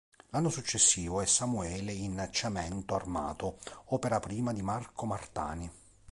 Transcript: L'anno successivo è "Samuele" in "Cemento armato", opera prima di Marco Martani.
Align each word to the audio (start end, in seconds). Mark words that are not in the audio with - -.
L'anno 0.31 0.49
successivo 0.49 1.21
è 1.21 1.27
"Samuele" 1.27 1.91
in 1.91 2.27
"Cemento 2.31 2.95
armato", 2.95 3.59
opera 3.89 4.19
prima 4.19 4.51
di 4.51 4.63
Marco 4.63 5.05
Martani. 5.05 5.71